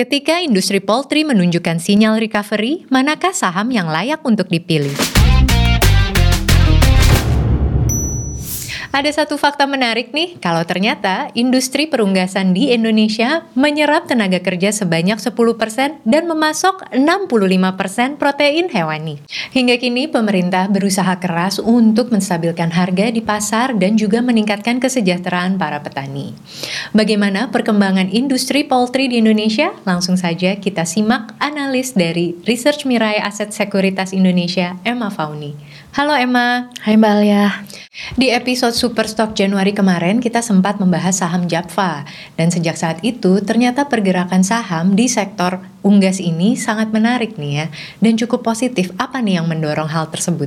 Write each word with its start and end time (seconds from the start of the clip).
Ketika 0.00 0.40
industri 0.40 0.80
poultry 0.80 1.28
menunjukkan 1.28 1.76
sinyal 1.76 2.16
recovery, 2.24 2.88
manakah 2.88 3.36
saham 3.36 3.68
yang 3.68 3.84
layak 3.84 4.24
untuk 4.24 4.48
dipilih? 4.48 5.19
Ada 8.90 9.22
satu 9.22 9.38
fakta 9.38 9.70
menarik 9.70 10.10
nih, 10.10 10.42
kalau 10.42 10.66
ternyata 10.66 11.30
industri 11.38 11.86
perunggasan 11.86 12.50
di 12.50 12.74
Indonesia 12.74 13.46
menyerap 13.54 14.10
tenaga 14.10 14.42
kerja 14.42 14.74
sebanyak 14.74 15.14
10% 15.14 16.02
dan 16.02 16.22
memasok 16.26 16.90
65% 16.90 18.18
protein 18.18 18.66
hewani. 18.66 19.22
Hingga 19.54 19.78
kini 19.78 20.10
pemerintah 20.10 20.66
berusaha 20.66 21.22
keras 21.22 21.62
untuk 21.62 22.10
menstabilkan 22.10 22.74
harga 22.74 23.14
di 23.14 23.22
pasar 23.22 23.78
dan 23.78 23.94
juga 23.94 24.26
meningkatkan 24.26 24.82
kesejahteraan 24.82 25.54
para 25.54 25.78
petani. 25.78 26.34
Bagaimana 26.90 27.46
perkembangan 27.54 28.10
industri 28.10 28.66
poultry 28.66 29.06
di 29.06 29.22
Indonesia? 29.22 29.70
Langsung 29.86 30.18
saja 30.18 30.58
kita 30.58 30.82
simak 30.82 31.38
analis 31.38 31.94
dari 31.94 32.34
Research 32.42 32.90
Mirai 32.90 33.22
Aset 33.22 33.54
Sekuritas 33.54 34.10
Indonesia, 34.10 34.82
Emma 34.82 35.14
Fauni. 35.14 35.69
Halo 35.90 36.14
Emma. 36.14 36.70
Hai 36.86 36.94
Mbak 36.94 37.10
Alia. 37.18 37.66
Di 38.14 38.30
episode 38.30 38.78
Superstock 38.78 39.34
Januari 39.34 39.74
kemarin 39.74 40.22
kita 40.22 40.38
sempat 40.38 40.78
membahas 40.78 41.18
saham 41.18 41.50
Japfa 41.50 42.06
dan 42.38 42.46
sejak 42.46 42.78
saat 42.78 43.02
itu 43.02 43.42
ternyata 43.42 43.90
pergerakan 43.90 44.46
saham 44.46 44.94
di 44.94 45.10
sektor 45.10 45.58
unggas 45.82 46.22
ini 46.22 46.54
sangat 46.54 46.94
menarik 46.94 47.34
nih 47.34 47.52
ya 47.58 47.66
dan 47.98 48.14
cukup 48.14 48.46
positif. 48.46 48.94
Apa 49.02 49.18
nih 49.18 49.42
yang 49.42 49.50
mendorong 49.50 49.90
hal 49.90 50.06
tersebut? 50.14 50.46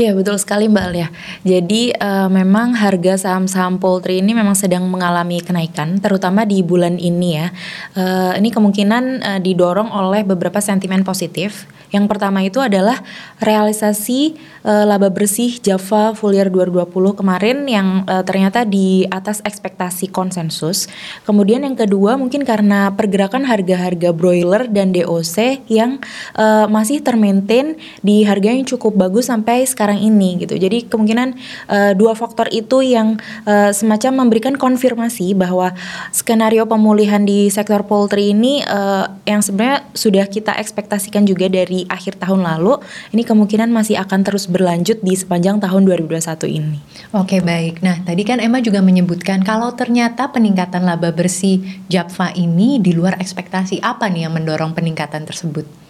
Ya 0.00 0.16
betul 0.16 0.40
sekali 0.40 0.72
Mbak 0.72 0.84
Alia. 0.88 1.08
Jadi 1.44 1.92
uh, 1.92 2.32
memang 2.32 2.72
harga 2.72 3.28
saham-saham 3.28 3.76
poultry 3.76 4.24
ini 4.24 4.32
memang 4.32 4.56
sedang 4.56 4.88
mengalami 4.88 5.44
kenaikan, 5.44 6.00
terutama 6.00 6.48
di 6.48 6.64
bulan 6.64 6.96
ini 6.96 7.36
ya. 7.36 7.52
Uh, 7.92 8.32
ini 8.40 8.48
kemungkinan 8.48 9.04
uh, 9.20 9.40
didorong 9.44 9.92
oleh 9.92 10.24
beberapa 10.24 10.64
sentimen 10.64 11.04
positif 11.04 11.68
yang 11.92 12.08
pertama 12.08 12.40
itu 12.40 12.56
adalah 12.56 13.04
realisasi 13.36 14.32
uh, 14.64 14.88
laba 14.88 15.12
bersih 15.12 15.60
Java 15.60 16.16
full 16.16 16.32
year 16.32 16.48
2020 16.48 16.88
kemarin 17.20 17.68
yang 17.68 18.08
uh, 18.08 18.24
ternyata 18.24 18.64
di 18.64 19.04
atas 19.12 19.44
ekspektasi 19.44 20.08
konsensus. 20.08 20.88
Kemudian 21.28 21.68
yang 21.68 21.76
kedua 21.76 22.16
mungkin 22.16 22.48
karena 22.48 22.96
pergerakan 22.96 23.44
harga-harga 23.44 24.08
broiler 24.16 24.72
dan 24.72 24.96
DOC 24.96 25.68
yang 25.68 26.00
uh, 26.40 26.64
masih 26.72 27.04
termaintain 27.04 27.76
di 28.00 28.24
harga 28.24 28.56
yang 28.56 28.64
cukup 28.64 28.96
bagus 28.96 29.28
sampai 29.28 29.68
sekarang 29.68 29.81
ini 29.90 30.38
gitu. 30.38 30.54
Jadi 30.54 30.86
kemungkinan 30.86 31.28
uh, 31.66 31.92
dua 31.98 32.14
faktor 32.14 32.46
itu 32.54 32.86
yang 32.86 33.18
uh, 33.48 33.74
semacam 33.74 34.22
memberikan 34.22 34.54
konfirmasi 34.54 35.34
bahwa 35.34 35.74
skenario 36.14 36.62
pemulihan 36.70 37.26
di 37.26 37.50
sektor 37.50 37.82
poultry 37.82 38.30
ini 38.30 38.62
uh, 38.62 39.10
yang 39.26 39.42
sebenarnya 39.42 39.82
sudah 39.96 40.30
kita 40.30 40.54
ekspektasikan 40.54 41.26
juga 41.26 41.50
dari 41.50 41.82
akhir 41.90 42.22
tahun 42.22 42.46
lalu, 42.46 42.78
ini 43.10 43.26
kemungkinan 43.26 43.74
masih 43.74 43.98
akan 43.98 44.22
terus 44.22 44.46
berlanjut 44.46 45.02
di 45.02 45.18
sepanjang 45.18 45.58
tahun 45.58 45.82
2021 45.88 46.22
ini. 46.46 46.78
Oke 47.16 47.42
baik, 47.42 47.82
nah 47.82 47.98
tadi 48.06 48.22
kan 48.22 48.38
Emma 48.38 48.62
juga 48.62 48.78
menyebutkan 48.84 49.42
kalau 49.42 49.74
ternyata 49.74 50.30
peningkatan 50.30 50.86
laba 50.86 51.10
bersih 51.10 51.64
Japfa 51.90 52.30
ini 52.36 52.78
di 52.78 52.94
luar 52.94 53.18
ekspektasi, 53.18 53.82
apa 53.82 54.06
nih 54.06 54.28
yang 54.28 54.34
mendorong 54.36 54.76
peningkatan 54.76 55.26
tersebut? 55.26 55.81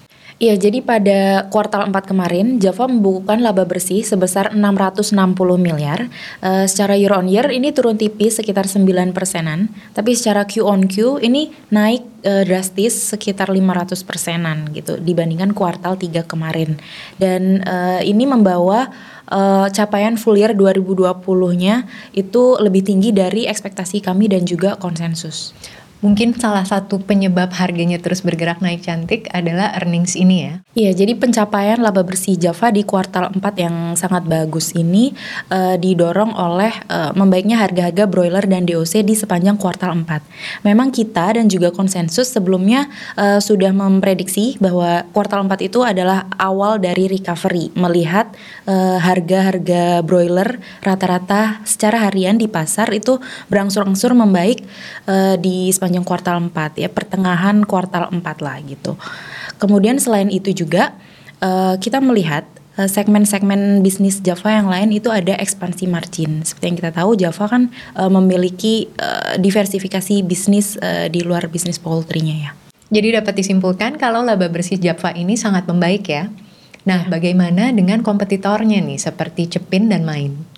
Iya, 0.43 0.59
jadi 0.59 0.83
pada 0.83 1.47
kuartal 1.55 1.87
4 1.87 2.03
kemarin 2.03 2.59
Java 2.59 2.91
membukukan 2.91 3.47
laba 3.47 3.63
bersih 3.63 4.03
sebesar 4.03 4.51
660 4.51 5.15
miliar. 5.55 6.11
Uh, 6.43 6.67
secara 6.67 6.99
year 6.99 7.15
on 7.15 7.31
year 7.31 7.47
ini 7.55 7.71
turun 7.71 7.95
tipis 7.95 8.43
sekitar 8.43 8.67
9 8.67 9.15
persenan, 9.15 9.71
tapi 9.95 10.19
secara 10.19 10.43
Q 10.43 10.67
on 10.67 10.91
Q 10.91 11.23
ini 11.23 11.55
naik 11.71 12.27
uh, 12.27 12.43
drastis 12.43 13.15
sekitar 13.15 13.55
500 13.55 13.95
persenan 14.03 14.67
gitu 14.75 14.99
dibandingkan 14.99 15.55
kuartal 15.55 15.95
3 15.95 16.27
kemarin. 16.27 16.75
Dan 17.23 17.63
uh, 17.63 18.03
ini 18.03 18.27
membawa 18.27 18.91
uh, 19.31 19.71
capaian 19.71 20.19
full 20.19 20.35
year 20.43 20.59
2020-nya 20.59 21.87
itu 22.19 22.43
lebih 22.59 22.83
tinggi 22.83 23.15
dari 23.15 23.47
ekspektasi 23.47 24.03
kami 24.03 24.27
dan 24.27 24.43
juga 24.43 24.75
konsensus. 24.75 25.55
Mungkin 26.03 26.35
salah 26.35 26.67
satu 26.67 26.99
penyebab 26.99 27.55
harganya 27.55 27.95
terus 28.03 28.27
bergerak 28.27 28.59
naik 28.59 28.83
cantik 28.83 29.31
adalah 29.31 29.71
earnings 29.79 30.19
ini 30.19 30.51
ya. 30.51 30.55
Iya, 30.75 30.91
jadi 30.99 31.15
pencapaian 31.15 31.79
laba 31.79 32.03
bersih 32.03 32.35
Java 32.35 32.75
di 32.75 32.83
kuartal 32.83 33.31
4 33.31 33.39
yang 33.55 33.77
sangat 33.95 34.27
bagus 34.27 34.75
ini 34.75 35.15
uh, 35.55 35.79
didorong 35.79 36.35
oleh 36.35 36.75
uh, 36.91 37.15
membaiknya 37.15 37.63
harga-harga 37.63 38.11
broiler 38.11 38.43
dan 38.51 38.67
DOC 38.67 39.07
di 39.07 39.15
sepanjang 39.15 39.55
kuartal 39.55 39.95
4. 39.95 40.67
Memang 40.67 40.91
kita 40.91 41.39
dan 41.39 41.47
juga 41.47 41.71
konsensus 41.71 42.35
sebelumnya 42.35 42.91
uh, 43.15 43.39
sudah 43.39 43.71
memprediksi 43.71 44.59
bahwa 44.59 45.07
kuartal 45.15 45.47
4 45.47 45.71
itu 45.71 45.87
adalah 45.87 46.27
awal 46.35 46.83
dari 46.83 47.07
recovery 47.07 47.71
melihat 47.79 48.35
harga-harga 48.73 50.01
broiler 50.01 50.59
rata-rata 50.81 51.61
secara 51.63 52.09
harian 52.09 52.41
di 52.41 52.49
pasar 52.49 52.89
itu 52.95 53.19
berangsur-angsur 53.51 54.15
membaik 54.15 54.65
di 55.43 55.69
sepanjang 55.75 55.92
sepanjang 55.93 56.09
kuartal 56.09 56.37
4 56.49 56.81
ya, 56.81 56.89
pertengahan 56.89 57.69
kuartal 57.69 58.09
4 58.09 58.25
lah 58.41 58.57
gitu. 58.65 58.97
Kemudian 59.61 60.01
selain 60.01 60.33
itu 60.33 60.57
juga 60.57 60.97
uh, 61.45 61.77
kita 61.77 62.01
melihat 62.01 62.49
eh, 62.81 62.89
segmen-segmen 62.89 63.85
bisnis 63.85 64.25
Java 64.25 64.57
yang 64.57 64.73
lain 64.73 64.89
itu 64.97 65.13
ada 65.13 65.37
ekspansi 65.37 65.85
margin. 65.85 66.41
Seperti 66.41 66.65
yang 66.73 66.79
kita 66.81 66.91
tahu 66.97 67.13
Java 67.21 67.45
kan 67.45 67.69
uh, 67.93 68.09
memiliki 68.09 68.89
uh, 68.97 69.37
diversifikasi 69.37 70.25
bisnis 70.25 70.81
uh, 70.81 71.13
di 71.13 71.21
luar 71.21 71.53
bisnis 71.53 71.77
poultry-nya 71.77 72.37
ya. 72.41 72.51
Jadi 72.89 73.13
dapat 73.13 73.37
disimpulkan 73.37 74.01
kalau 74.01 74.25
laba 74.25 74.49
bersih 74.49 74.81
Java 74.81 75.13
ini 75.13 75.37
sangat 75.37 75.69
membaik 75.69 76.09
ya. 76.09 76.33
Nah, 76.89 77.07
ya. 77.07 77.13
bagaimana 77.13 77.69
dengan 77.71 78.01
kompetitornya 78.01 78.81
nih 78.81 78.97
seperti 78.97 79.53
Cepin 79.53 79.93
dan 79.93 80.09
Main? 80.09 80.52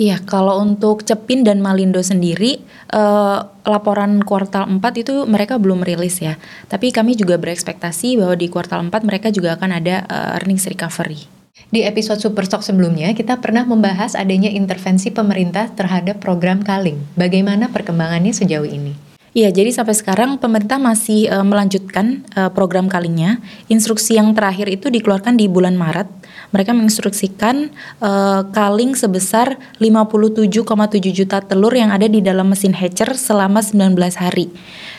Iya, 0.00 0.16
kalau 0.24 0.64
untuk 0.64 1.04
Cepin 1.04 1.44
dan 1.44 1.60
Malindo 1.60 2.00
sendiri, 2.00 2.64
uh, 2.88 3.44
laporan 3.68 4.24
kuartal 4.24 4.64
4 4.64 4.80
itu 4.96 5.28
mereka 5.28 5.60
belum 5.60 5.84
rilis 5.84 6.24
ya. 6.24 6.40
Tapi 6.72 6.88
kami 6.88 7.20
juga 7.20 7.36
berekspektasi 7.36 8.16
bahwa 8.16 8.32
di 8.32 8.48
kuartal 8.48 8.80
4 8.88 8.96
mereka 9.04 9.28
juga 9.28 9.60
akan 9.60 9.76
ada 9.76 10.08
uh, 10.08 10.40
earnings 10.40 10.64
recovery. 10.64 11.28
Di 11.68 11.84
episode 11.84 12.16
Superstock 12.16 12.64
sebelumnya, 12.64 13.12
kita 13.12 13.44
pernah 13.44 13.68
membahas 13.68 14.16
adanya 14.16 14.48
intervensi 14.48 15.12
pemerintah 15.12 15.68
terhadap 15.68 16.16
program 16.16 16.64
Kaling. 16.64 16.96
Bagaimana 17.20 17.68
perkembangannya 17.68 18.32
sejauh 18.32 18.64
ini? 18.64 18.96
Iya, 19.30 19.54
jadi 19.54 19.70
sampai 19.70 19.94
sekarang 19.94 20.42
pemerintah 20.42 20.80
masih 20.80 21.28
uh, 21.28 21.44
melanjutkan 21.44 22.26
uh, 22.40 22.48
program 22.50 22.88
kalinya. 22.88 23.38
Instruksi 23.68 24.16
yang 24.16 24.32
terakhir 24.32 24.66
itu 24.66 24.88
dikeluarkan 24.88 25.36
di 25.36 25.46
bulan 25.46 25.76
Maret. 25.76 26.19
Mereka 26.50 26.74
menginstruksikan 26.74 27.70
uh, 28.02 28.42
kaling 28.50 28.98
sebesar 28.98 29.54
57,7 29.78 30.66
juta 31.14 31.38
telur 31.38 31.70
yang 31.70 31.94
ada 31.94 32.10
di 32.10 32.18
dalam 32.18 32.50
mesin 32.50 32.74
hatcher 32.74 33.14
selama 33.14 33.62
19 33.62 33.94
hari. 34.18 34.50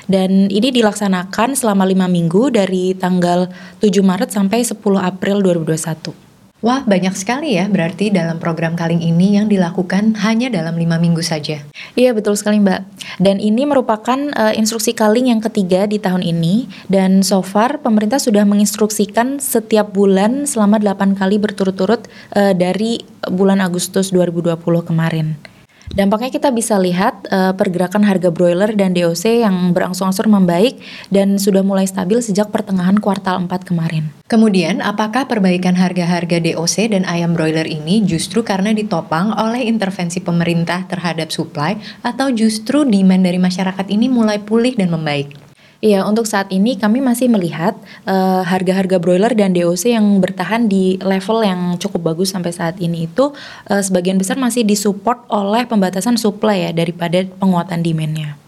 Dan 0.08 0.48
ini 0.48 0.72
dilaksanakan 0.72 1.60
selama 1.60 1.84
5 1.84 2.08
minggu 2.08 2.56
dari 2.56 2.96
tanggal 2.96 3.52
7 3.84 3.92
Maret 4.00 4.32
sampai 4.32 4.64
10 4.64 4.80
April 5.00 5.44
2021. 5.44 6.31
Wah, 6.62 6.86
banyak 6.86 7.18
sekali 7.18 7.58
ya 7.58 7.66
berarti 7.66 8.14
dalam 8.14 8.38
program 8.38 8.78
Kaling 8.78 9.02
ini 9.02 9.34
yang 9.34 9.50
dilakukan 9.50 10.14
hanya 10.22 10.46
dalam 10.46 10.78
lima 10.78 11.02
minggu 11.02 11.26
saja. 11.26 11.66
Iya, 11.98 12.14
betul 12.14 12.38
sekali 12.38 12.62
Mbak. 12.62 12.82
Dan 13.18 13.42
ini 13.42 13.66
merupakan 13.66 14.30
uh, 14.38 14.54
instruksi 14.54 14.94
Kaling 14.94 15.34
yang 15.34 15.42
ketiga 15.42 15.90
di 15.90 15.98
tahun 15.98 16.22
ini. 16.22 16.70
Dan 16.86 17.26
so 17.26 17.42
far 17.42 17.82
pemerintah 17.82 18.22
sudah 18.22 18.46
menginstruksikan 18.46 19.42
setiap 19.42 19.90
bulan 19.90 20.46
selama 20.46 20.78
8 20.78 21.18
kali 21.18 21.42
berturut-turut 21.42 22.06
uh, 22.38 22.54
dari 22.54 23.02
bulan 23.26 23.58
Agustus 23.58 24.14
2020 24.14 24.62
kemarin. 24.86 25.51
Dampaknya 25.92 26.32
kita 26.32 26.56
bisa 26.56 26.80
lihat 26.80 27.28
uh, 27.28 27.52
pergerakan 27.52 28.08
harga 28.08 28.32
broiler 28.32 28.72
dan 28.72 28.96
DOC 28.96 29.44
yang 29.44 29.76
berangsur-angsur 29.76 30.24
membaik 30.32 30.80
dan 31.12 31.36
sudah 31.36 31.68
mulai 31.68 31.84
stabil 31.84 32.24
sejak 32.24 32.48
pertengahan 32.48 32.96
kuartal 32.96 33.44
4 33.44 33.52
kemarin. 33.68 34.08
Kemudian, 34.32 34.80
apakah 34.80 35.28
perbaikan 35.28 35.76
harga-harga 35.76 36.40
DOC 36.40 36.96
dan 36.96 37.04
ayam 37.04 37.36
broiler 37.36 37.68
ini 37.68 38.00
justru 38.08 38.40
karena 38.40 38.72
ditopang 38.72 39.36
oleh 39.36 39.68
intervensi 39.68 40.24
pemerintah 40.24 40.88
terhadap 40.88 41.28
supply 41.28 41.76
atau 42.08 42.32
justru 42.32 42.88
demand 42.88 43.28
dari 43.28 43.36
masyarakat 43.36 43.92
ini 43.92 44.08
mulai 44.08 44.40
pulih 44.40 44.80
dan 44.80 44.96
membaik? 44.96 45.41
Iya, 45.82 46.06
untuk 46.06 46.30
saat 46.30 46.54
ini 46.54 46.78
kami 46.78 47.02
masih 47.02 47.26
melihat 47.26 47.74
uh, 48.06 48.46
harga-harga 48.46 49.02
broiler 49.02 49.34
dan 49.34 49.50
DOC 49.50 49.98
yang 49.98 50.22
bertahan 50.22 50.70
di 50.70 51.02
level 51.02 51.42
yang 51.42 51.82
cukup 51.82 52.14
bagus 52.14 52.38
sampai 52.38 52.54
saat 52.54 52.78
ini 52.78 53.10
itu 53.10 53.34
uh, 53.66 53.82
sebagian 53.82 54.22
besar 54.22 54.38
masih 54.38 54.62
disupport 54.62 55.26
oleh 55.34 55.66
pembatasan 55.66 56.22
supply 56.22 56.70
ya 56.70 56.72
daripada 56.72 57.26
penguatan 57.42 57.82
demandnya. 57.82 58.41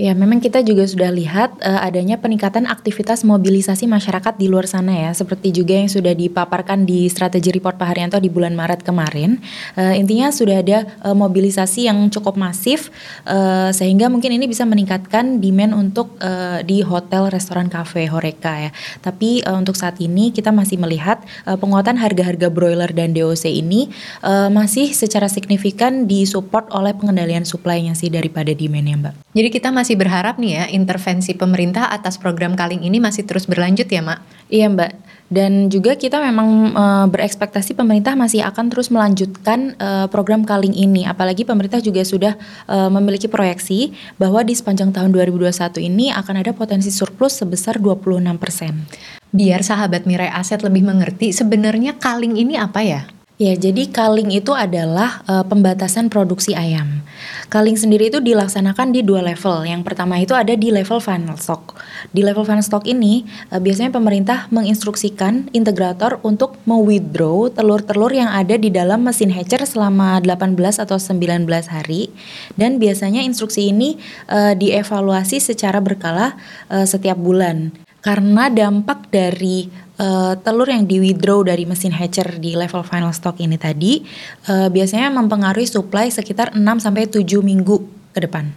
Ya, 0.00 0.16
memang 0.16 0.40
kita 0.40 0.64
juga 0.64 0.88
sudah 0.88 1.12
lihat 1.12 1.60
uh, 1.60 1.84
adanya 1.84 2.16
peningkatan 2.16 2.64
aktivitas 2.64 3.20
mobilisasi 3.20 3.84
masyarakat 3.84 4.32
di 4.40 4.48
luar 4.48 4.64
sana 4.64 4.96
ya, 4.96 5.12
seperti 5.12 5.52
juga 5.52 5.76
yang 5.76 5.92
sudah 5.92 6.16
dipaparkan 6.16 6.88
di 6.88 7.04
strategi 7.12 7.52
report 7.52 7.76
Pak 7.76 7.84
Haryanto 7.84 8.16
di 8.16 8.32
bulan 8.32 8.56
Maret 8.56 8.80
kemarin. 8.80 9.36
Uh, 9.76 9.92
intinya 9.92 10.32
sudah 10.32 10.64
ada 10.64 10.88
uh, 11.04 11.12
mobilisasi 11.12 11.84
yang 11.84 12.08
cukup 12.08 12.40
masif, 12.40 12.88
uh, 13.28 13.68
sehingga 13.76 14.08
mungkin 14.08 14.32
ini 14.40 14.48
bisa 14.48 14.64
meningkatkan 14.64 15.36
demand 15.36 15.76
untuk 15.76 16.16
uh, 16.24 16.64
di 16.64 16.80
hotel, 16.80 17.28
restoran, 17.28 17.68
kafe, 17.68 18.08
horeca 18.08 18.56
ya. 18.56 18.70
Tapi 19.04 19.44
uh, 19.44 19.60
untuk 19.60 19.76
saat 19.76 20.00
ini 20.00 20.32
kita 20.32 20.48
masih 20.48 20.80
melihat 20.80 21.20
uh, 21.44 21.60
penguatan 21.60 22.00
harga-harga 22.00 22.48
broiler 22.48 22.88
dan 22.88 23.12
DOC 23.12 23.52
ini 23.52 23.92
uh, 24.24 24.48
masih 24.48 24.96
secara 24.96 25.28
signifikan 25.28 26.08
disupport 26.08 26.72
oleh 26.72 26.96
pengendalian 26.96 27.44
supply-nya 27.44 27.92
sih 27.92 28.08
daripada 28.08 28.56
demand-nya 28.56 28.96
Mbak. 28.96 29.14
Jadi 29.36 29.48
kita 29.52 29.68
masih 29.70 29.89
masih 29.90 30.06
berharap 30.06 30.38
nih 30.38 30.54
ya 30.54 30.64
intervensi 30.70 31.34
pemerintah 31.34 31.90
atas 31.90 32.14
program 32.14 32.54
Kaling 32.54 32.86
ini 32.86 33.02
masih 33.02 33.26
terus 33.26 33.50
berlanjut 33.50 33.90
ya, 33.90 33.98
Mak? 33.98 34.22
Iya, 34.46 34.70
Mbak. 34.70 34.92
Dan 35.26 35.66
juga 35.66 35.98
kita 35.98 36.22
memang 36.22 36.70
e, 36.70 36.84
berekspektasi 37.10 37.74
pemerintah 37.74 38.14
masih 38.14 38.46
akan 38.46 38.70
terus 38.70 38.86
melanjutkan 38.94 39.74
e, 39.74 40.06
program 40.06 40.46
Kaling 40.46 40.78
ini. 40.78 41.10
Apalagi 41.10 41.42
pemerintah 41.42 41.82
juga 41.82 42.06
sudah 42.06 42.38
e, 42.70 42.76
memiliki 42.86 43.26
proyeksi 43.26 43.90
bahwa 44.14 44.46
di 44.46 44.54
sepanjang 44.54 44.94
tahun 44.94 45.10
2021 45.10 45.82
ini 45.82 46.14
akan 46.14 46.38
ada 46.38 46.54
potensi 46.54 46.94
surplus 46.94 47.42
sebesar 47.42 47.82
26 47.82 48.30
persen. 48.38 48.86
Biar 49.34 49.66
sahabat 49.66 50.06
Mirai 50.06 50.30
Aset 50.30 50.62
lebih 50.62 50.86
mengerti, 50.86 51.34
sebenarnya 51.34 51.98
Kaling 51.98 52.38
ini 52.38 52.54
apa 52.54 52.78
ya? 52.86 53.10
Ya, 53.40 53.56
jadi 53.56 53.88
culling 53.88 54.36
itu 54.36 54.52
adalah 54.52 55.24
uh, 55.24 55.40
pembatasan 55.48 56.12
produksi 56.12 56.52
ayam. 56.52 57.00
Culling 57.48 57.72
sendiri 57.72 58.12
itu 58.12 58.20
dilaksanakan 58.20 58.92
di 58.92 59.00
dua 59.00 59.24
level. 59.24 59.64
Yang 59.64 59.80
pertama 59.88 60.20
itu 60.20 60.36
ada 60.36 60.52
di 60.52 60.68
level 60.68 61.00
final 61.00 61.40
stock. 61.40 61.80
Di 62.12 62.20
level 62.20 62.44
final 62.44 62.60
stock 62.60 62.84
ini 62.84 63.24
uh, 63.48 63.56
biasanya 63.56 63.96
pemerintah 63.96 64.44
menginstruksikan 64.52 65.48
integrator 65.56 66.20
untuk 66.20 66.60
mewithdraw 66.68 67.48
telur-telur 67.48 68.12
yang 68.12 68.28
ada 68.28 68.60
di 68.60 68.68
dalam 68.68 69.08
mesin 69.08 69.32
hatcher 69.32 69.64
selama 69.64 70.20
18 70.20 70.60
atau 70.76 71.00
19 71.00 71.48
hari 71.72 72.12
dan 72.60 72.76
biasanya 72.76 73.24
instruksi 73.24 73.72
ini 73.72 73.96
uh, 74.28 74.52
dievaluasi 74.52 75.40
secara 75.40 75.80
berkala 75.80 76.36
uh, 76.68 76.84
setiap 76.84 77.16
bulan 77.16 77.72
karena 78.00 78.48
dampak 78.48 79.12
dari 79.12 79.68
uh, 80.00 80.34
telur 80.40 80.68
yang 80.68 80.88
di 80.88 81.00
withdraw 81.00 81.44
dari 81.44 81.68
mesin 81.68 81.92
hatcher 81.92 82.40
di 82.40 82.56
level 82.56 82.80
final 82.80 83.12
stock 83.12 83.36
ini 83.38 83.60
tadi 83.60 84.00
uh, 84.48 84.72
biasanya 84.72 85.12
mempengaruhi 85.12 85.68
supply 85.68 86.08
sekitar 86.08 86.56
6 86.56 86.60
sampai 86.80 87.06
7 87.06 87.24
minggu 87.44 87.76
ke 88.16 88.20
depan. 88.24 88.48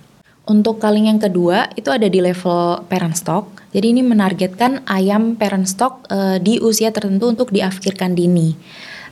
Untuk 0.43 0.83
kaling 0.83 1.07
yang 1.07 1.23
kedua 1.23 1.71
itu 1.79 1.87
ada 1.87 2.03
di 2.11 2.19
level 2.19 2.83
parent 2.91 3.15
stock. 3.15 3.63
Jadi 3.71 3.95
ini 3.95 4.03
menargetkan 4.03 4.83
ayam 4.91 5.39
parent 5.39 5.67
stock 5.67 6.03
uh, 6.11 6.35
di 6.35 6.59
usia 6.59 6.91
tertentu 6.91 7.31
untuk 7.31 7.51
diakhirkan 7.51 8.11
dini. 8.11 8.55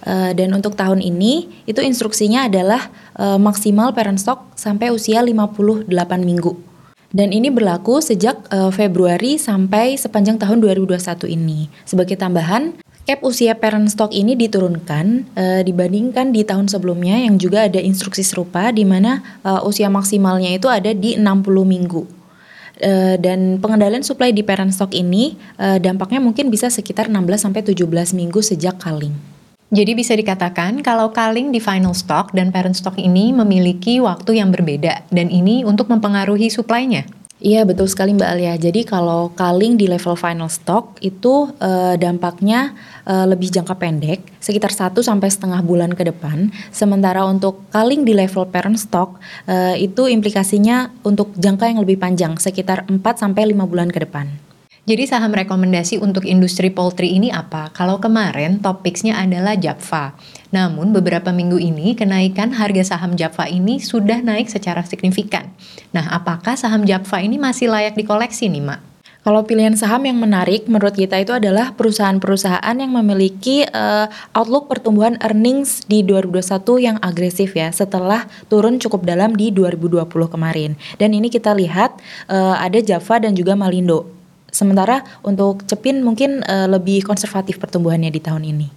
Uh, 0.02 0.34
dan 0.34 0.52
untuk 0.52 0.74
tahun 0.74 1.00
ini 1.00 1.64
itu 1.70 1.80
instruksinya 1.80 2.50
adalah 2.50 2.90
uh, 3.16 3.38
maksimal 3.40 3.94
parent 3.96 4.20
stock 4.20 4.50
sampai 4.60 4.92
usia 4.92 5.24
58 5.24 5.88
minggu. 6.20 6.71
Dan 7.12 7.36
ini 7.36 7.52
berlaku 7.52 8.00
sejak 8.00 8.48
uh, 8.56 8.72
Februari 8.72 9.36
sampai 9.36 10.00
sepanjang 10.00 10.40
tahun 10.40 10.64
2021 10.64 11.28
ini. 11.28 11.68
Sebagai 11.84 12.16
tambahan, 12.16 12.80
cap 13.04 13.20
usia 13.28 13.52
parent 13.60 13.92
stock 13.92 14.16
ini 14.16 14.40
diturunkan 14.40 15.36
uh, 15.36 15.62
dibandingkan 15.68 16.32
di 16.32 16.48
tahun 16.48 16.72
sebelumnya 16.72 17.20
yang 17.20 17.36
juga 17.36 17.68
ada 17.68 17.84
instruksi 17.84 18.24
serupa 18.24 18.72
di 18.72 18.88
mana 18.88 19.20
uh, 19.44 19.60
usia 19.68 19.92
maksimalnya 19.92 20.56
itu 20.56 20.72
ada 20.72 20.96
di 20.96 21.20
60 21.20 21.44
minggu. 21.68 22.04
Uh, 22.82 23.20
dan 23.20 23.60
pengendalian 23.60 24.02
supply 24.02 24.32
di 24.32 24.42
parent 24.42 24.72
stock 24.72 24.96
ini 24.96 25.36
uh, 25.60 25.78
dampaknya 25.78 26.24
mungkin 26.24 26.48
bisa 26.48 26.72
sekitar 26.72 27.12
16 27.12 27.44
sampai 27.44 27.62
17 27.62 28.16
minggu 28.16 28.40
sejak 28.40 28.80
kaling. 28.80 29.14
Jadi 29.72 29.96
bisa 29.96 30.12
dikatakan 30.20 30.84
kalau 30.84 31.16
kaling 31.16 31.56
di 31.56 31.64
final 31.64 31.96
stock 31.96 32.36
dan 32.36 32.52
parent 32.52 32.76
stock 32.76 33.00
ini 33.00 33.32
memiliki 33.32 34.04
waktu 34.04 34.44
yang 34.44 34.52
berbeda 34.52 35.08
dan 35.08 35.32
ini 35.32 35.64
untuk 35.64 35.88
mempengaruhi 35.88 36.52
suplainya. 36.52 37.08
Iya 37.40 37.64
betul 37.64 37.88
sekali 37.88 38.12
Mbak 38.12 38.30
Alia. 38.36 38.60
Jadi 38.60 38.84
kalau 38.84 39.32
kaling 39.32 39.80
di 39.80 39.88
level 39.88 40.20
final 40.20 40.52
stock 40.52 41.00
itu 41.00 41.56
uh, 41.58 41.96
dampaknya 41.96 42.76
uh, 43.08 43.24
lebih 43.24 43.48
jangka 43.48 43.80
pendek, 43.80 44.28
sekitar 44.44 44.76
1 44.76 44.92
sampai 45.00 45.32
setengah 45.32 45.64
bulan 45.64 45.96
ke 45.96 46.04
depan. 46.04 46.52
Sementara 46.76 47.24
untuk 47.24 47.64
kaling 47.72 48.04
di 48.04 48.12
level 48.12 48.52
parent 48.52 48.76
stock 48.76 49.24
uh, 49.48 49.74
itu 49.80 50.12
implikasinya 50.12 50.92
untuk 51.08 51.32
jangka 51.40 51.72
yang 51.72 51.80
lebih 51.80 51.96
panjang, 51.96 52.36
sekitar 52.36 52.84
4 52.92 53.00
sampai 53.16 53.56
5 53.56 53.72
bulan 53.72 53.88
ke 53.88 54.04
depan. 54.04 54.41
Jadi 54.82 55.06
saham 55.06 55.30
rekomendasi 55.30 56.02
untuk 56.02 56.26
industri 56.26 56.74
poultry 56.74 57.14
ini 57.14 57.30
apa? 57.30 57.70
Kalau 57.70 58.02
kemarin 58.02 58.58
topiknya 58.66 59.14
adalah 59.14 59.54
Java. 59.54 60.18
Namun 60.50 60.90
beberapa 60.90 61.30
minggu 61.30 61.62
ini 61.62 61.94
kenaikan 61.94 62.50
harga 62.58 62.98
saham 62.98 63.14
Java 63.14 63.46
ini 63.46 63.78
sudah 63.78 64.26
naik 64.26 64.50
secara 64.50 64.82
signifikan. 64.82 65.54
Nah, 65.94 66.10
apakah 66.10 66.58
saham 66.58 66.82
Java 66.90 67.22
ini 67.22 67.38
masih 67.38 67.70
layak 67.70 67.94
dikoleksi 67.94 68.50
nih, 68.50 68.66
Mak? 68.66 68.82
Kalau 69.22 69.46
pilihan 69.46 69.78
saham 69.78 70.02
yang 70.10 70.18
menarik 70.18 70.66
menurut 70.66 70.98
kita 70.98 71.22
itu 71.22 71.30
adalah 71.30 71.78
perusahaan-perusahaan 71.78 72.74
yang 72.74 72.90
memiliki 72.90 73.62
uh, 73.70 74.10
outlook 74.34 74.66
pertumbuhan 74.66 75.22
earnings 75.22 75.86
di 75.86 76.02
2021 76.02 76.42
yang 76.82 76.98
agresif 77.06 77.54
ya 77.54 77.70
setelah 77.70 78.26
turun 78.50 78.82
cukup 78.82 79.06
dalam 79.06 79.38
di 79.38 79.54
2020 79.54 80.10
kemarin. 80.10 80.74
Dan 80.98 81.14
ini 81.14 81.30
kita 81.30 81.54
lihat 81.54 82.02
uh, 82.34 82.58
ada 82.58 82.82
Java 82.82 83.22
dan 83.22 83.38
juga 83.38 83.54
Malindo 83.54 84.21
Sementara 84.52 85.02
untuk 85.24 85.64
Cepin 85.66 86.04
mungkin 86.04 86.44
uh, 86.44 86.68
lebih 86.68 87.08
konservatif 87.08 87.58
pertumbuhannya 87.58 88.12
di 88.12 88.22
tahun 88.22 88.44
ini. 88.44 88.68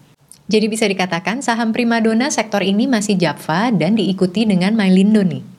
Jadi 0.45 0.67
bisa 0.69 0.85
dikatakan 0.85 1.41
saham 1.41 1.73
primadona 1.73 2.29
sektor 2.29 2.61
ini 2.61 2.85
masih 2.85 3.17
Java 3.17 3.73
dan 3.73 3.97
diikuti 3.97 4.45
dengan 4.45 4.77
Mylindo 4.77 5.25
nih. 5.25 5.55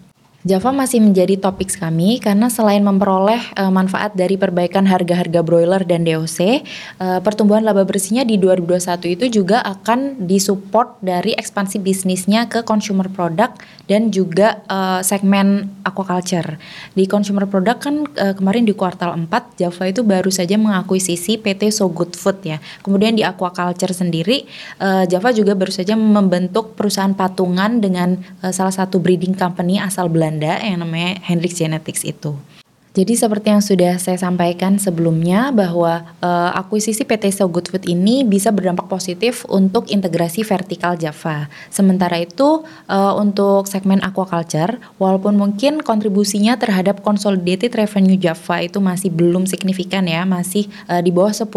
Java 0.45 0.69
masih 0.69 1.01
menjadi 1.01 1.41
topik 1.41 1.73
kami 1.73 2.21
karena 2.21 2.53
selain 2.53 2.85
memperoleh 2.85 3.41
uh, 3.57 3.73
manfaat 3.73 4.13
dari 4.13 4.38
perbaikan 4.38 4.85
harga-harga 4.85 5.41
broiler 5.41 5.81
dan 5.81 6.06
DOC, 6.06 6.38
uh, 6.38 6.62
eh, 7.01 7.19
pertumbuhan 7.25 7.65
laba 7.65 7.81
bersihnya 7.81 8.21
di 8.29 8.38
2021 8.38 9.17
itu 9.17 9.41
juga 9.41 9.65
akan 9.65 10.29
disupport 10.29 11.01
dari 11.01 11.33
ekspansi 11.33 11.81
bisnisnya 11.81 12.45
ke 12.45 12.62
consumer 12.62 13.09
product 13.09 13.57
dan 13.86 14.10
juga 14.10 14.66
uh, 14.66 15.02
segmen 15.06 15.70
aquaculture. 15.86 16.58
Di 16.98 17.06
consumer 17.06 17.46
product 17.46 17.80
kan 17.86 17.96
uh, 18.18 18.34
kemarin 18.34 18.66
di 18.66 18.74
kuartal 18.74 19.14
4 19.14 19.62
Java 19.62 19.84
itu 19.86 20.02
baru 20.02 20.30
saja 20.34 20.58
mengakuisisi 20.58 21.38
PT 21.38 21.70
So 21.70 21.90
Good 21.90 22.18
Food 22.18 22.42
ya. 22.46 22.58
Kemudian 22.82 23.14
di 23.18 23.22
aquaculture 23.22 23.94
sendiri 23.94 24.50
uh, 24.82 25.06
Java 25.06 25.30
juga 25.36 25.54
baru 25.54 25.72
saja 25.74 25.94
membentuk 25.94 26.74
perusahaan 26.74 27.14
patungan 27.14 27.78
dengan 27.84 28.18
uh, 28.42 28.50
salah 28.50 28.74
satu 28.74 28.98
breeding 28.98 29.38
company 29.38 29.78
asal 29.78 30.10
Belanda 30.10 30.58
yang 30.62 30.82
namanya 30.82 31.22
Hendrix 31.22 31.58
Genetics 31.62 32.02
itu. 32.02 32.55
Jadi 32.95 33.12
seperti 33.19 33.51
yang 33.51 33.59
sudah 33.59 34.00
saya 34.00 34.15
sampaikan 34.15 34.80
sebelumnya 34.80 35.51
bahwa 35.51 36.15
uh, 36.24 36.56
akuisisi 36.56 37.03
PT 37.03 37.27
So 37.36 37.51
Good 37.51 37.67
Food 37.67 37.84
ini 37.91 38.24
bisa 38.24 38.55
berdampak 38.55 38.88
positif 38.88 39.43
untuk 39.51 39.91
integrasi 39.91 40.48
vertikal 40.48 40.96
Java. 40.96 41.51
Sementara 41.67 42.24
itu 42.24 42.63
uh, 42.88 43.13
untuk 43.20 43.67
segmen 43.67 44.00
aquaculture, 44.00 44.79
walaupun 44.96 45.36
mungkin 45.36 45.84
kontribusinya 45.84 46.55
terhadap 46.55 47.03
consolidated 47.03 47.75
revenue 47.75 48.15
Java 48.15 48.63
itu 48.63 48.79
masih 48.79 49.12
belum 49.12 49.43
signifikan 49.43 50.08
ya, 50.08 50.24
masih 50.24 50.72
uh, 50.88 51.03
di 51.03 51.12
bawah 51.12 51.36
10%, 51.36 51.51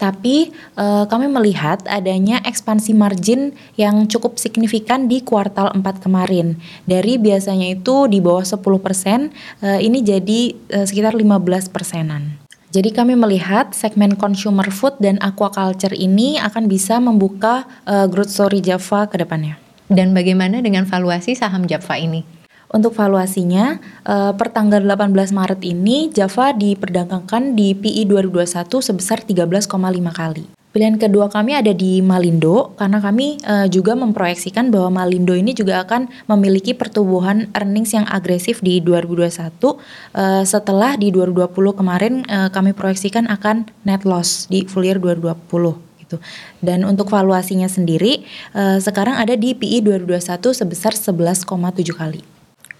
tapi 0.00 0.56
uh, 0.80 1.04
kami 1.04 1.28
melihat 1.28 1.84
adanya 1.84 2.40
ekspansi 2.48 2.96
margin 2.96 3.52
yang 3.76 4.08
cukup 4.08 4.40
signifikan 4.40 5.04
di 5.04 5.20
kuartal 5.20 5.68
4 5.76 5.84
kemarin. 6.00 6.56
Dari 6.88 7.20
biasanya 7.20 7.76
itu 7.76 8.08
di 8.08 8.24
bawah 8.24 8.40
10%, 8.40 8.56
uh, 8.56 9.76
ini 9.84 9.97
ini 9.98 10.06
jadi 10.06 10.40
uh, 10.78 10.86
sekitar 10.86 11.18
15 11.18 11.74
persenan. 11.74 12.38
Jadi 12.70 12.94
kami 12.94 13.18
melihat 13.18 13.74
segmen 13.74 14.14
consumer 14.14 14.70
food 14.70 14.94
dan 15.02 15.18
aquaculture 15.18 15.96
ini 15.96 16.38
akan 16.38 16.70
bisa 16.70 17.02
membuka 17.02 17.66
uh, 17.82 18.06
growth 18.06 18.30
story 18.30 18.62
Java 18.62 19.10
ke 19.10 19.18
depannya. 19.18 19.58
Dan 19.90 20.14
bagaimana 20.14 20.62
dengan 20.62 20.86
valuasi 20.86 21.34
saham 21.34 21.66
Java 21.66 21.98
ini? 21.98 22.22
Untuk 22.70 22.94
valuasinya, 22.94 23.80
uh, 24.06 24.36
per 24.36 24.54
tanggal 24.54 24.84
18 24.84 25.34
Maret 25.34 25.64
ini 25.66 26.12
Java 26.14 26.54
diperdagangkan 26.54 27.58
di 27.58 27.74
PI 27.74 28.06
2021 28.06 28.70
sebesar 28.78 29.24
13,5 29.26 29.66
kali. 30.14 30.57
Pilihan 30.68 31.00
kedua 31.00 31.32
kami 31.32 31.56
ada 31.56 31.72
di 31.72 32.04
Malindo 32.04 32.76
karena 32.76 33.00
kami 33.00 33.40
uh, 33.48 33.64
juga 33.72 33.96
memproyeksikan 33.96 34.68
bahwa 34.68 35.00
Malindo 35.00 35.32
ini 35.32 35.56
juga 35.56 35.80
akan 35.80 36.12
memiliki 36.28 36.76
pertumbuhan 36.76 37.48
earnings 37.56 37.96
yang 37.96 38.04
agresif 38.04 38.60
di 38.60 38.84
2021 38.84 39.32
uh, 39.32 39.72
eh, 40.12 40.44
setelah 40.44 41.00
di 41.00 41.08
2020 41.08 41.72
kemarin 41.72 42.20
uh, 42.28 42.52
kami 42.52 42.76
proyeksikan 42.76 43.32
akan 43.32 43.64
net 43.88 44.04
loss 44.04 44.44
di 44.52 44.68
full 44.68 44.84
year 44.84 45.00
2020 45.00 46.04
gitu. 46.04 46.20
Dan 46.60 46.84
untuk 46.84 47.08
valuasinya 47.08 47.66
sendiri 47.66 48.28
uh, 48.52 48.76
sekarang 48.76 49.16
ada 49.16 49.40
di 49.40 49.56
PI 49.56 49.80
2021 49.80 50.52
sebesar 50.52 50.92
11,7 50.92 51.48
kali. 51.96 52.37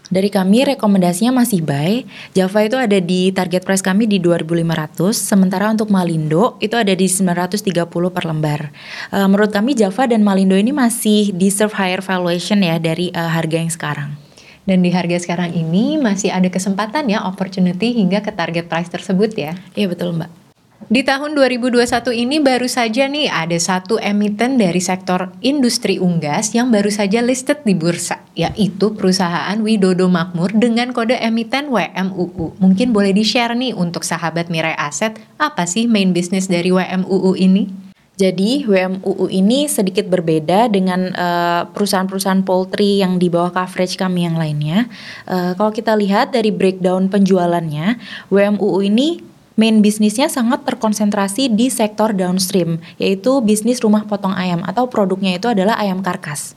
Dari 0.08 0.32
kami 0.32 0.64
rekomendasinya 0.64 1.44
masih 1.44 1.60
buy. 1.60 2.00
Java 2.32 2.64
itu 2.64 2.80
ada 2.80 2.96
di 2.96 3.28
target 3.28 3.60
price 3.60 3.84
kami 3.84 4.08
di 4.08 4.16
2500, 4.16 5.12
sementara 5.12 5.68
untuk 5.68 5.92
Malindo 5.92 6.56
itu 6.64 6.80
ada 6.80 6.96
di 6.96 7.04
930 7.04 7.60
per 8.08 8.24
lembar. 8.24 8.72
Uh, 9.12 9.28
menurut 9.28 9.52
kami 9.52 9.76
Java 9.76 10.08
dan 10.08 10.24
Malindo 10.24 10.56
ini 10.56 10.72
masih 10.72 11.36
deserve 11.36 11.76
higher 11.76 12.00
valuation 12.00 12.64
ya 12.64 12.80
dari 12.80 13.12
uh, 13.12 13.28
harga 13.28 13.60
yang 13.60 13.68
sekarang. 13.68 14.16
Dan 14.64 14.80
di 14.80 14.88
harga 14.88 15.20
sekarang 15.20 15.52
ini 15.52 16.00
masih 16.00 16.32
ada 16.32 16.48
kesempatan 16.48 17.08
ya 17.12 17.24
opportunity 17.28 17.92
hingga 17.92 18.24
ke 18.24 18.32
target 18.32 18.68
price 18.68 18.88
tersebut 18.88 19.36
ya. 19.36 19.56
Iya 19.76 19.92
betul 19.92 20.16
Mbak. 20.16 20.47
Di 20.86 21.02
tahun 21.02 21.34
2021 21.34 21.82
ini 22.14 22.38
baru 22.38 22.70
saja 22.70 23.10
nih 23.10 23.26
ada 23.26 23.58
satu 23.58 23.98
emiten 23.98 24.62
dari 24.62 24.78
sektor 24.78 25.34
industri 25.42 25.98
unggas 25.98 26.54
yang 26.54 26.70
baru 26.70 26.86
saja 26.86 27.18
listed 27.18 27.66
di 27.66 27.74
bursa, 27.74 28.22
yaitu 28.38 28.94
perusahaan 28.94 29.58
Widodo 29.58 30.06
Makmur 30.06 30.54
dengan 30.54 30.94
kode 30.94 31.18
emiten 31.18 31.74
WMUU. 31.74 32.62
Mungkin 32.62 32.94
boleh 32.94 33.10
di-share 33.10 33.58
nih 33.58 33.74
untuk 33.74 34.06
sahabat 34.06 34.54
Mirai 34.54 34.78
Aset, 34.78 35.18
apa 35.34 35.66
sih 35.66 35.90
main 35.90 36.14
business 36.14 36.46
dari 36.46 36.70
WMUU 36.70 37.34
ini? 37.34 37.88
Jadi 38.14 38.62
WMUU 38.62 39.30
ini 39.34 39.66
sedikit 39.66 40.06
berbeda 40.06 40.70
dengan 40.70 41.10
uh, 41.10 41.66
perusahaan-perusahaan 41.74 42.46
poultry 42.46 43.02
yang 43.02 43.18
di 43.18 43.26
bawah 43.26 43.50
coverage 43.50 43.98
kami 43.98 44.30
yang 44.30 44.38
lainnya. 44.38 44.86
Uh, 45.26 45.58
kalau 45.58 45.74
kita 45.74 45.94
lihat 45.98 46.30
dari 46.30 46.54
breakdown 46.54 47.10
penjualannya, 47.10 47.98
WMUU 48.30 48.78
ini 48.86 49.22
main 49.58 49.82
bisnisnya 49.82 50.30
sangat 50.30 50.62
terkonsentrasi 50.62 51.50
di 51.50 51.66
sektor 51.68 52.14
downstream, 52.14 52.78
yaitu 52.96 53.42
bisnis 53.42 53.82
rumah 53.82 54.06
potong 54.06 54.32
ayam 54.32 54.62
atau 54.62 54.86
produknya 54.86 55.34
itu 55.34 55.50
adalah 55.50 55.74
ayam 55.82 55.98
karkas. 55.98 56.54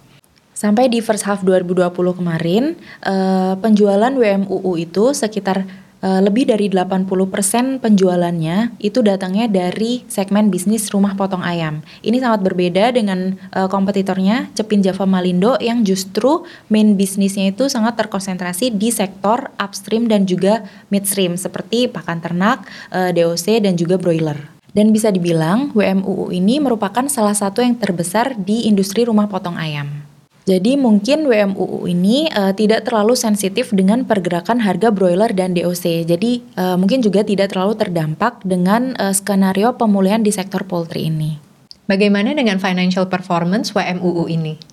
Sampai 0.53 0.93
di 0.93 1.01
first 1.01 1.25
half 1.25 1.41
2020 1.41 1.89
kemarin, 2.13 2.77
uh, 3.01 3.57
penjualan 3.57 4.13
WMUU 4.13 4.77
itu 4.77 5.09
sekitar 5.17 5.65
uh, 6.01 6.21
lebih 6.21 6.49
dari 6.49 6.67
80% 6.67 7.79
penjualannya 7.79 8.77
itu 8.81 8.99
datangnya 9.05 9.47
dari 9.47 10.03
segmen 10.09 10.49
bisnis 10.49 10.89
rumah 10.91 11.13
potong 11.15 11.45
ayam. 11.45 11.85
Ini 12.01 12.17
sangat 12.19 12.41
berbeda 12.43 12.91
dengan 12.93 13.37
uh, 13.53 13.69
kompetitornya 13.69 14.51
Cepin 14.57 14.81
Java 14.83 15.05
Malindo 15.07 15.55
yang 15.61 15.85
justru 15.85 16.43
main 16.67 16.97
bisnisnya 16.97 17.53
itu 17.53 17.69
sangat 17.69 17.97
terkonsentrasi 17.97 18.73
di 18.73 18.89
sektor 18.89 19.53
upstream 19.61 20.09
dan 20.09 20.25
juga 20.25 20.65
midstream 20.89 21.37
seperti 21.37 21.87
pakan 21.87 22.19
ternak, 22.19 22.65
uh, 22.91 23.13
DOC 23.13 23.63
dan 23.63 23.77
juga 23.77 23.95
broiler. 24.01 24.37
Dan 24.71 24.95
bisa 24.95 25.11
dibilang 25.11 25.75
WMUU 25.75 26.31
ini 26.31 26.63
merupakan 26.63 27.03
salah 27.11 27.35
satu 27.35 27.59
yang 27.59 27.75
terbesar 27.75 28.39
di 28.39 28.71
industri 28.71 29.03
rumah 29.03 29.27
potong 29.27 29.59
ayam. 29.59 30.00
Jadi 30.51 30.75
mungkin 30.75 31.31
WMUU 31.31 31.87
ini 31.87 32.27
uh, 32.27 32.51
tidak 32.51 32.83
terlalu 32.83 33.15
sensitif 33.15 33.71
dengan 33.71 34.03
pergerakan 34.03 34.59
harga 34.59 34.91
broiler 34.91 35.31
dan 35.31 35.55
DOC. 35.55 36.03
Jadi 36.03 36.43
uh, 36.59 36.75
mungkin 36.75 36.99
juga 36.99 37.23
tidak 37.23 37.55
terlalu 37.55 37.79
terdampak 37.79 38.43
dengan 38.43 38.91
uh, 38.99 39.15
skenario 39.15 39.79
pemulihan 39.79 40.19
di 40.19 40.35
sektor 40.35 40.67
poultry 40.67 41.07
ini. 41.07 41.39
Bagaimana 41.87 42.35
dengan 42.35 42.59
financial 42.59 43.07
performance 43.07 43.71
WMUU 43.71 44.27
ini? 44.27 44.70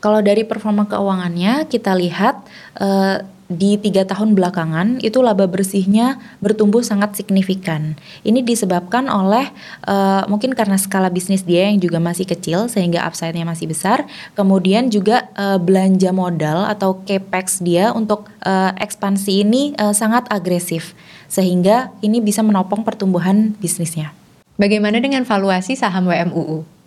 Kalau 0.00 0.24
dari 0.24 0.48
performa 0.48 0.88
keuangannya 0.88 1.68
kita 1.68 1.92
lihat 1.92 2.40
uh, 2.80 3.20
di 3.50 3.74
tiga 3.82 4.06
tahun 4.06 4.38
belakangan 4.38 5.02
itu 5.02 5.18
laba 5.26 5.50
bersihnya 5.50 6.22
bertumbuh 6.38 6.86
sangat 6.86 7.18
signifikan. 7.18 7.98
Ini 8.22 8.46
disebabkan 8.46 9.10
oleh 9.10 9.50
uh, 9.90 10.22
mungkin 10.30 10.54
karena 10.54 10.78
skala 10.78 11.10
bisnis 11.10 11.42
dia 11.42 11.66
yang 11.66 11.82
juga 11.82 11.98
masih 11.98 12.30
kecil 12.30 12.70
sehingga 12.70 13.02
upside-nya 13.02 13.42
masih 13.42 13.66
besar. 13.66 14.06
Kemudian 14.38 14.86
juga 14.88 15.26
uh, 15.34 15.58
belanja 15.58 16.14
modal 16.14 16.70
atau 16.70 17.02
capex 17.02 17.58
dia 17.58 17.90
untuk 17.90 18.30
uh, 18.46 18.70
ekspansi 18.78 19.42
ini 19.42 19.74
uh, 19.82 19.90
sangat 19.90 20.30
agresif 20.30 20.94
sehingga 21.26 21.90
ini 22.06 22.22
bisa 22.22 22.46
menopang 22.46 22.86
pertumbuhan 22.86 23.58
bisnisnya. 23.58 24.14
Bagaimana 24.54 25.02
dengan 25.02 25.26
valuasi 25.26 25.74
saham 25.74 26.06
WMUU? 26.06 26.79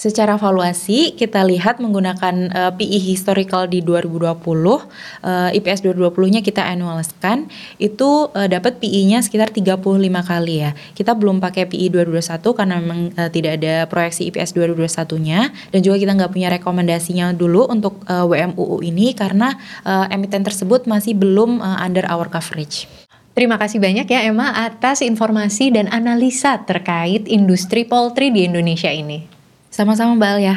Secara 0.00 0.40
valuasi 0.40 1.12
kita 1.12 1.44
lihat 1.44 1.76
menggunakan 1.76 2.48
uh, 2.56 2.60
eh, 2.60 2.72
PE 2.72 2.98
historical 3.04 3.68
di 3.68 3.84
2020, 3.84 4.32
uh, 4.32 4.80
IPS 5.52 5.84
2020-nya 5.84 6.40
kita 6.40 6.64
annualkan 6.64 7.52
itu 7.76 8.32
uh, 8.32 8.48
dapat 8.48 8.80
PE-nya 8.80 9.20
sekitar 9.20 9.52
35 9.52 9.76
kali 10.24 10.64
ya. 10.64 10.72
Kita 10.96 11.12
belum 11.12 11.44
pakai 11.44 11.68
PE 11.68 11.92
2021 12.16 12.16
karena 12.32 12.74
memang 12.80 13.12
uh, 13.12 13.28
tidak 13.28 13.60
ada 13.60 13.84
proyeksi 13.92 14.32
IPS 14.32 14.56
2021-nya 14.56 15.52
dan 15.68 15.80
juga 15.84 16.00
kita 16.00 16.16
nggak 16.16 16.32
punya 16.32 16.48
rekomendasinya 16.48 17.36
dulu 17.36 17.68
untuk 17.68 18.00
uh, 18.08 18.24
WMUU 18.24 18.80
ini 18.80 19.12
karena 19.12 19.52
uh, 19.84 20.08
emiten 20.08 20.40
tersebut 20.40 20.88
masih 20.88 21.12
belum 21.12 21.60
uh, 21.60 21.76
under 21.76 22.08
our 22.08 22.24
coverage. 22.32 22.88
Terima 23.36 23.60
kasih 23.60 23.76
banyak 23.76 24.08
ya 24.08 24.32
Emma 24.32 24.64
atas 24.64 25.04
informasi 25.04 25.76
dan 25.76 25.92
analisa 25.92 26.56
terkait 26.64 27.28
industri 27.28 27.84
poultry 27.84 28.32
di 28.32 28.48
Indonesia 28.48 28.88
ini. 28.88 29.39
Sama-sama 29.70 30.18
Mbak 30.18 30.30
Alia. 30.34 30.56